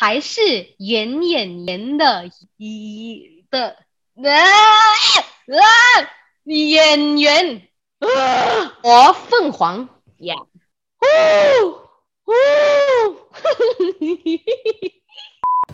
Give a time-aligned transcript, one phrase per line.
[0.00, 3.76] 还是圆圆圆的一的
[4.16, 4.32] 啊
[5.46, 5.60] 啊
[6.44, 7.68] 演员？
[8.82, 9.90] 我凤凰。
[10.16, 10.36] 呀，
[11.02, 11.66] 呜
[12.24, 12.32] 呜，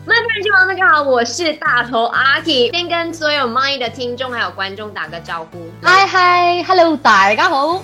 [0.05, 5.69] 麦夫人亲王，大家好，我是大头阿 K，先跟所有 My 的听众还有观众打个招呼。
[5.81, 7.81] 嗨嗨，Hello，大家好，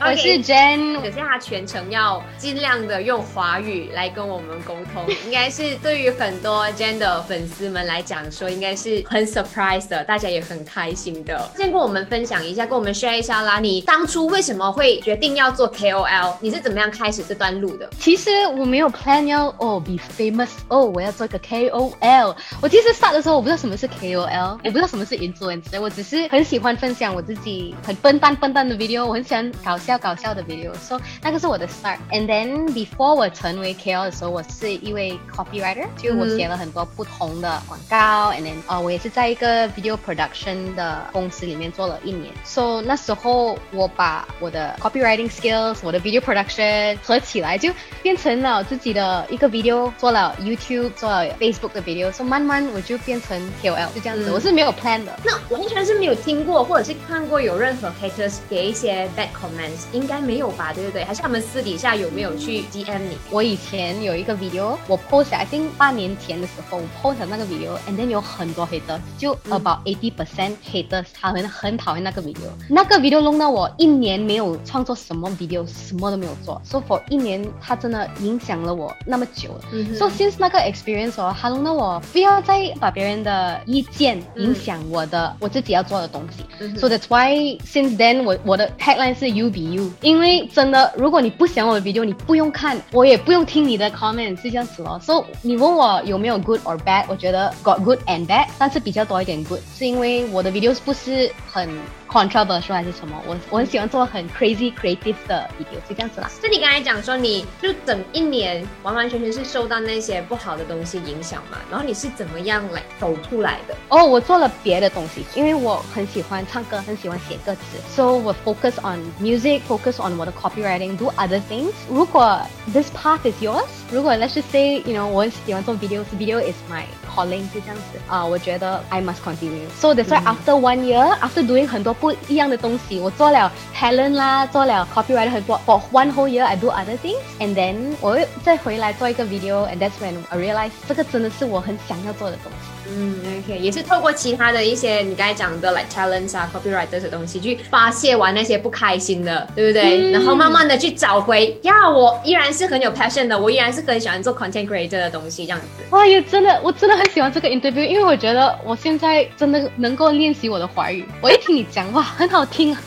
[0.00, 1.00] 我是 Jen。
[1.00, 11.50] 可是他全程要尽量的用华语来跟我们沟通， 应该是对于很多 Jen 的粉丝们来讲说，应该是很 surprise 的，大家也很开心的。
[11.56, 16.34] 先跟我们分享一下，跟我们 share 一下啦，你当初为什么会决定要做 KOL？
[16.40, 17.88] 你是怎么样开始这段路的？
[17.98, 22.36] 其实我没有 plan 要哦 be famous 哦，我要做个 KOL。
[22.60, 31.98] 我其实 start 的时候我不知道什么是 KOL，我不知道什么是 influencer，我只是很喜欢分享我自己很笨蛋笨蛋的 video，我很喜欢搞笑搞笑的 video，所以那个是我的 start。
[32.10, 38.32] And then before 我成为 KOL 的时候，我是一位 copywriter，就我写了很多不同的广告。
[38.32, 42.32] And then 哦，我也是在一个 video production 的公司里面做了一年。
[42.44, 52.10] So 那时候我把我的 copywriting skills，我的 video production 合起来，就变成了自己的一个 video，做了 YouTube，做了 Facebook 的 video。
[52.12, 54.30] So 慢慢我就变成 KOL，就这样子。
[54.32, 55.18] 我是没有 plan 的。
[55.24, 60.72] 那完全是没有听过或者是看过有任何 haters 给一些 bad comments，应该没有吧？
[60.72, 61.04] 对不对？
[61.04, 63.16] 还是他们私底下有没有去 DM 你？
[63.30, 72.36] 我以前有一个 video，我 post，I think 八年前的时候，我 post 那个 video，and then 有很多 haters，就 about eighty percent haters，他们很讨厌那个 video。
[72.68, 76.60] 那个 video 弄到我一年没有创作什么 video，什么都没有做。
[76.64, 79.60] So for 一年，它真的影响了我那么久了。
[79.96, 86.44] So since 那个 experience 哦，它弄到我不要再把别人的意见影响我的我自己要做的东西。
[86.78, 94.98] So that's why since then 我我的 headline 是 You be you，因为真的，如果你不想我的 video，你不用看，我也不用听你的 comment，是这样子咯。
[95.02, 101.68] So 你问我有没有 good or bad，我觉得 got good and bad，但是比较多一点 good，是因为我的 videos 不是很
[102.08, 106.30] controversial 还是什么，我我很喜欢做很 crazy creative 的 video，就这样子啦。
[106.42, 113.75] 就你刚才讲说，你就整一年完完全全是受到那些不好的东西影响嘛，然后你是怎么样来走出来的？
[113.89, 117.61] 哦，我做了别的东西，因为我很喜欢唱歌，很喜欢写歌词，
[117.95, 121.71] so 我 focus on music，focus on 我的 copywriting，do other things。
[121.89, 122.39] 如果
[122.71, 126.83] this path is yours，如果 let's just say，you know，我很喜欢做 videos，video is my
[127.13, 135.81] calling，就这样子啊，我觉得 I must continue。So that's why after one year，after doing 很多不一样的东西，我做了 talent 啦，做了 copywriter 很多，for
[135.91, 140.94] one whole year I do other things，and then 我又再回来做一个 video，and that's when I realize 这
[140.96, 142.68] 个真的是我很想要做的东西。
[142.88, 150.10] 嗯，OK，也是透过其他的一些你刚才讲的 like talents 啊，copyright 这些东西去发泄完那些不开心的，对不对？
[150.12, 155.66] 然后慢慢的去找回，呀，我依然是很有 passion 的，我依然是很喜欢做 content creator 的东西，这样子。
[155.90, 161.04] 哇，也真的，我真的很喜欢这个 interview，因为我觉得我现在真的能够练习我的华语。
[161.20, 162.80] 我一听你讲话，很好听啊。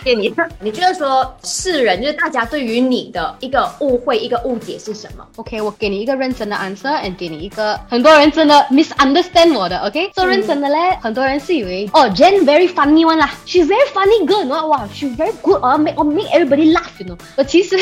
[0.00, 0.34] 谢你。
[0.60, 9.78] 你觉得说世人就是大家对于你的一个误会、一个误解是什么？OK，我给你一个认真的 answer，and 给你一个很多人真的 misunderstand 我的。
[9.86, 17.18] OK，做、认真的嘞，很多人是以为哦，Jen very funny one 啦，she's very funny girl，哇哇，she's very good，哦，make 我 make everybody laugh，you know。
[17.36, 17.76] 我其实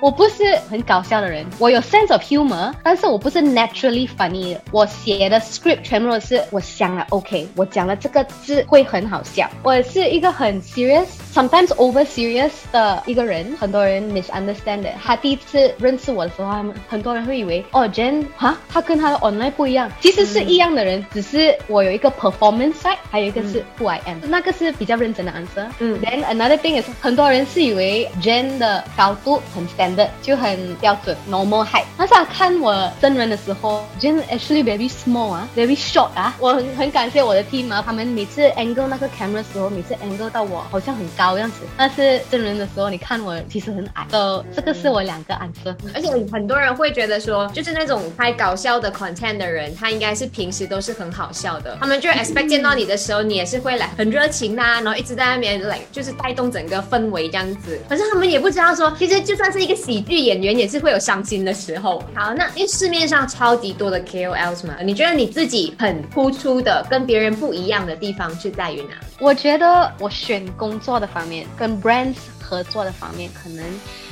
[0.00, 4.56] 我不是很搞笑的人，我有 sense of humor，但是我不是 naturally funny。
[4.70, 9.48] 我写的 script 全部都是我想了，OK，我讲了这个字会很好笑。
[9.62, 11.06] 我是一个很 serious。
[11.40, 14.90] Sometimes over serious 的一个人，很多人 misunderstand 的。
[15.02, 25.66] 他第一次认识我的时候，他们很多人会以为哦，Jen 哈，他跟他的 online 不一样，其实是一样的人，只是我有一个 performance side，还有一个是 who I am，、那个是比较认真的 answer。
[25.78, 36.36] 嗯 Then another thing is，很多人是以为 Jen 的高度很 standard，就很标准 normal height，但是他看我真人的时候，Jen actually very small 啊，very short 啊。
[36.38, 44.06] 我很很感谢我的 team 啊，他们每次 angle 那个 camera 的时候，每次 angle 到我好像很高样子，但是真人的时候，你看我其实很矮。
[44.10, 45.76] So 这个是我两个 answer。
[45.94, 51.76] 而且很多人会觉得说，就是那种拍搞笑的 content 的人，他应该是平时都是很好笑的。
[51.78, 57.78] 他们就 expect 见到你的时候，你也是会来很热情啦、然后一直在那边来就是带动整个氛围这样子。
[57.86, 62.02] 可是他们也不知道说，其实就算是一个喜剧演员，也是会有伤心的时候。
[62.14, 69.06] 好，那因为市面上超级多的 KOLs 嘛，你觉得你自己很突出的、跟别人不一样的地方是在于哪里？
[69.20, 73.64] 我觉得我选工作的方面跟 brands 合作的方面，可能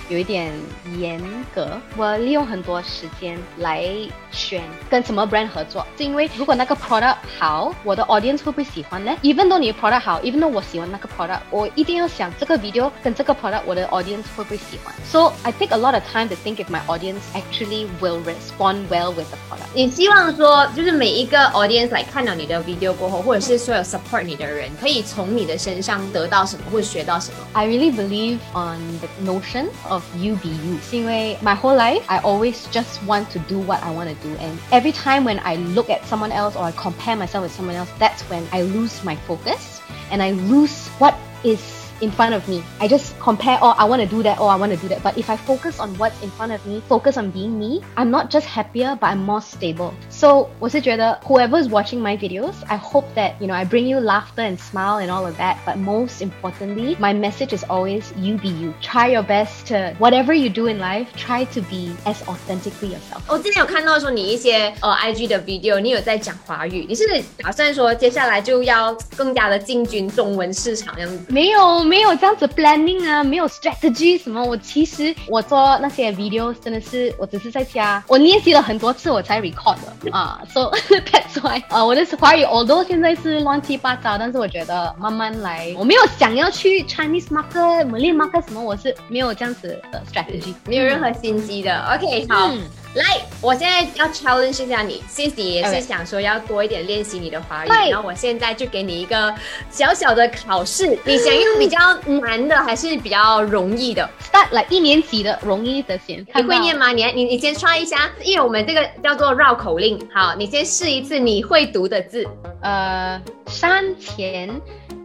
[0.10, 0.52] 有一点
[1.00, 1.22] 严
[1.56, 3.88] 格，我利用很多时间来
[4.32, 9.16] 选跟什么 brand 合作，是因为如果那个 product 好，我的 audience 会不会喜欢呢？
[9.24, 14.94] Even though 你的 product 好，Even though 我喜欢那个 product，我一定要想这个 video 跟这个 product 我的 audience 会不会喜欢。
[15.06, 19.12] So I take a lot of time to think if my audience actually will respond well
[19.14, 19.68] with the product.
[19.74, 27.38] 你希望说，就是每一个 audience 来看到你的 video 过后，或者是所有 support 你的人，可以从你的身上得到什么，或者学到什么？
[27.54, 30.79] I really believe on the notion of of you be you.
[30.89, 34.35] 是因为 my whole life, I always just want to do what I want to do.
[34.39, 37.77] And every time when I look at someone else or I compare myself with someone
[37.77, 39.81] else, that's when I lose my focus
[40.11, 41.15] and I lose what
[41.45, 42.62] is in front of me.
[42.80, 45.02] I just compare, oh, I want to do that, oh, I want to do that.
[45.02, 48.12] But if I focus on what's in front of me, focus on being me, I'm
[48.12, 49.94] not just happier, but I'm more stable.
[50.10, 54.00] So, 我是觉得 whoever is watching my videos, I hope that, you know, I bring you
[54.00, 55.58] laughter and smile and all of that.
[55.66, 58.74] But most importantly, my message is always you be you.
[58.82, 63.22] Try your best to, whatever you do in life, try to be as authentically yourself.
[63.28, 67.06] 我之前有看到说你一些呃 IG 的 video，你有在讲华语，你是
[67.42, 71.26] 打算说接下来就要更加的进军中文市场这样子？
[71.30, 74.45] 没有 没有这样子 planning 啊，没有 strategy 什么。
[74.45, 80.41] 我其实我做那些 videos 真的是我只是在家，我练习了很多次我才 record 的 啊。
[80.53, 90.55] So that's why 呃我的华语 although 现在是乱七八糟，但是我觉得慢慢来，我没有想要去 Chinese market、Malay market 什么，我是没有这样子的 strategy。
[90.67, 91.81] 没有任何心机的。
[91.95, 92.49] OK，好。
[92.49, 92.61] 嗯
[92.99, 99.33] 来，我现在要 challenge 一下你，since 你也是想说要多一点练习你的华语，然后我现在就给你一个
[99.71, 101.79] 小小的考试，你想用比较
[102.21, 106.89] 难的还是比较容易的？start 来一年级的容易的先，你会念吗？
[106.89, 109.97] 你你你先 try 一下，因为我们这个叫做绕口令。
[110.13, 112.27] 好，你先试一次你会读的字，
[112.63, 114.51] 呃，山前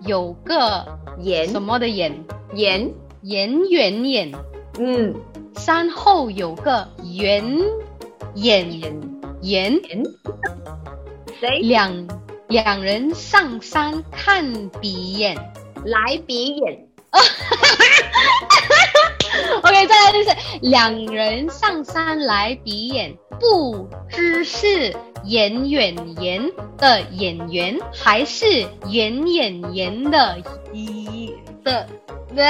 [0.08, 0.84] 有个
[1.20, 2.12] 岩什么的岩？
[2.56, 2.92] 岩
[3.22, 4.32] 岩圆眼。
[4.80, 5.14] 嗯，
[5.56, 7.44] 山后有个圆
[8.36, 8.82] 眼
[9.42, 10.04] 言眼，
[11.40, 12.08] 谁两
[12.48, 15.38] 两人上山看鼻眼。
[15.86, 16.88] 来鼻眼？
[19.62, 20.30] OK，再来就是
[20.62, 24.96] 两人上山来鼻眼，不知是
[25.26, 30.38] 演演员的演员，还是演演员的
[30.72, 31.36] 一
[31.66, 31.86] 的
[32.38, 32.46] 啊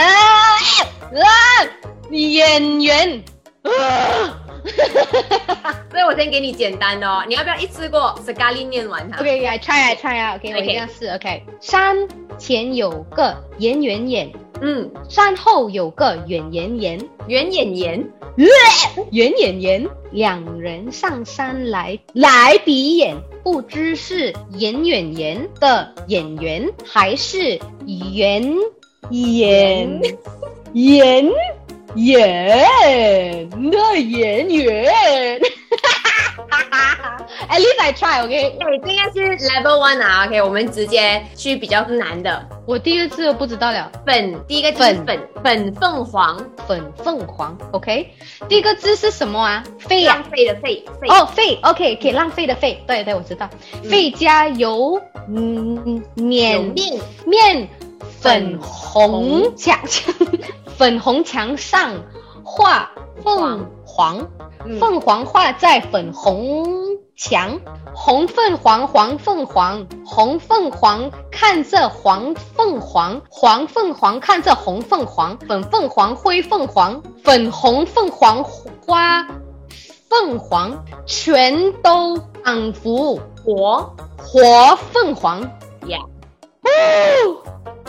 [1.12, 1.26] 啊
[2.14, 3.24] 演员。
[3.64, 4.40] 啊
[5.92, 10.36] 所以我先给你简单的哦，你要不要一次过 sekali 念完它？OK，I try，I try 啊。
[10.36, 11.08] OK，我一定要试。
[11.08, 11.96] OK，山
[12.38, 14.32] 前有个圆圆眼，
[14.62, 18.10] 嗯，山后有个圆圆眼，圆眼眼，
[19.12, 28.56] 圆眼圆，两人上山来来比眼，不知是演演员的演员，还是 演
[29.10, 30.02] 演
[30.74, 31.30] 演
[31.96, 35.42] 演的演员。
[37.50, 38.58] At least I try, OK。
[38.60, 40.26] 对，这应该是 level one 啊。
[40.26, 42.48] OK，我们直接去比较难的。
[42.66, 46.38] 我第一个字我不知道了，粉，第一个字是粉，粉凤凰，
[46.68, 48.10] 粉凤凰，OK。
[48.48, 49.64] 第一个字是什么啊？
[49.80, 53.50] 费呀、浪费的费，费哦，费，OK，可以浪费的费，对对，我知道。
[53.84, 57.68] 费加油，嗯，有面面面
[58.20, 59.78] 粉红墙，
[60.78, 62.04] 粉红墙上
[62.44, 62.92] 画
[63.24, 64.28] 凤凰，
[64.66, 64.80] 嗯。
[64.80, 66.66] 凤凰画在粉红
[67.16, 67.60] 墙，
[67.94, 79.28] 红凤凰，黄凤凰，红凤凰看着黄凤凰，黄凤凰看着红凤凰，粉凤凰，灰凤凰，粉红凤凰花
[80.10, 83.20] 凤凰，全都仿佛。
[83.46, 85.42] 活活凤凰。
[85.88, 86.00] 呀。
[86.64, 87.32] 呜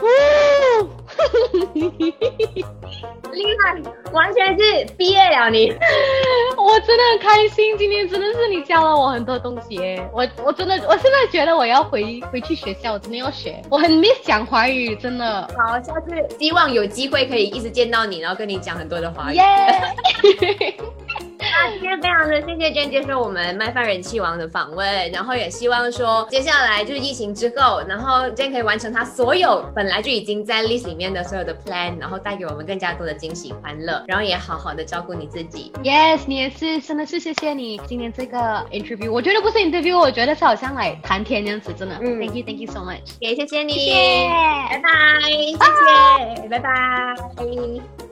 [0.03, 0.89] 呜
[3.33, 3.75] 厉害，
[4.13, 5.73] 完全是毕业了你。
[6.57, 10.09] 我真的很开心，今天真的是你教了我很多东西耶！
[10.13, 13.61] 我我真的，我现在觉得我要回回去学校，我真的要学。
[13.71, 15.49] 我很 miss 讲华语，真的。
[15.57, 19.37] 好，下次希望有机会可以一直见到你，然后跟你讲很多的华语。
[19.37, 19.45] 耶！
[22.27, 35.73] 谢谢 Jane 接受我们麦饭人气王的访问，然后也希望说接下来就是疫情之后，然后 Jane 可以完成他所有本来就已经在 list 里面的所有的 plan，然后带给我们更加多的惊喜欢乐，然后也好好的照顾你自己。
[35.83, 38.39] Yes，你也是，真的是谢谢你今天这个
[38.71, 39.11] interview。
[39.13, 41.97] 我觉得不是 interview，我觉得是好像来谈天这样子，真的。
[42.01, 43.17] 嗯 Thank you，Thank you so much。
[43.21, 44.29] 也谢谢你，谢谢
[44.71, 48.04] 拜拜，谢谢，拜拜。